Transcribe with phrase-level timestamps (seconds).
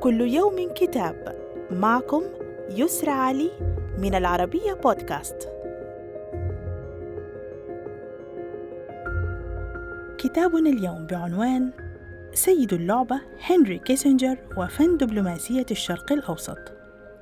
[0.00, 1.36] كل يوم كتاب.
[1.70, 2.22] معكم
[2.70, 3.50] يسرى علي
[3.98, 5.48] من العربية بودكاست.
[10.18, 11.70] كتابنا اليوم بعنوان
[12.32, 16.58] سيد اللعبة هنري كيسنجر وفن دبلوماسية الشرق الأوسط.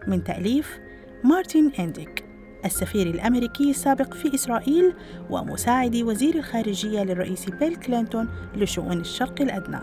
[0.06, 0.78] من تأليف
[1.24, 2.25] مارتن إنديك.
[2.66, 4.94] السفير الأمريكي السابق في إسرائيل
[5.30, 9.80] ومساعد وزير الخارجية للرئيس بيل كلينتون لشؤون الشرق الأدنى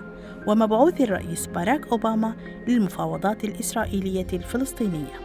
[0.47, 2.35] ومبعوث الرئيس باراك أوباما
[2.67, 5.19] للمفاوضات الإسرائيلية الفلسطينية.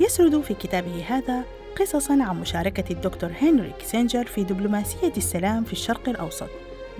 [0.00, 1.44] يسرد في كتابه هذا
[1.80, 6.48] قصصا عن مشاركة الدكتور هنري كيسنجر في دبلوماسية السلام في الشرق الأوسط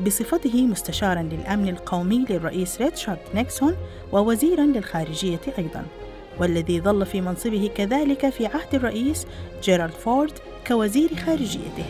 [0.07, 3.77] بصفته مستشارا للأمن القومي للرئيس ريتشارد نيكسون
[4.13, 5.87] ووزيرا للخارجية أيضا.
[6.41, 9.27] والذي ظل في منصبه كذلك في عهد الرئيس
[9.62, 10.33] جيرالد فورد
[10.66, 11.85] كوزير خارجيته.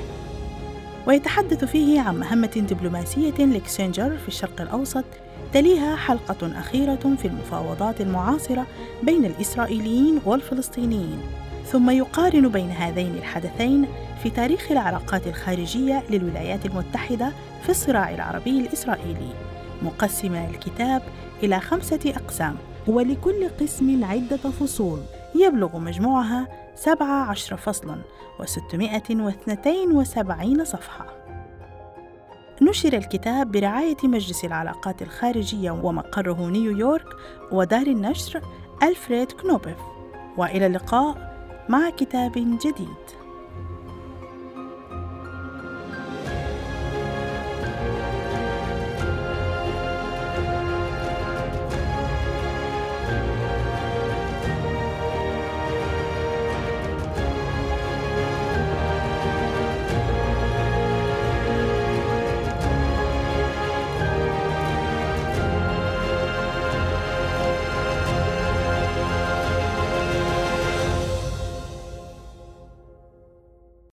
[1.06, 5.04] ويتحدث فيه عن مهمة دبلوماسية لكسنجر في الشرق الأوسط
[5.52, 8.66] تليها حلقة أخيرة في المفاوضات المعاصرة
[9.02, 11.21] بين الإسرائيليين والفلسطينيين.
[11.66, 13.87] ثم يقارن بين هذين الحدثين
[14.23, 19.34] في تاريخ العلاقات الخارجية للولايات المتحدة في الصراع العربي الإسرائيلي
[19.82, 21.02] مقسما الكتاب
[21.43, 22.56] إلى خمسة أقسام.
[22.86, 25.00] ولكل قسم عدة فصول.
[25.34, 27.96] يبلغ مجموعها سبع عشر فصلا
[28.40, 31.06] وستمائة واثنتين وسبعين صفحة.
[32.62, 37.16] نشر الكتاب برعاية مجلس العلاقات الخارجية ومقره نيويورك
[37.52, 38.40] ودار النشر
[38.82, 39.76] ألفريد كنوبف
[40.37, 41.30] وإلى اللقاء
[41.68, 42.32] مع كتاب
[42.65, 43.20] جديد.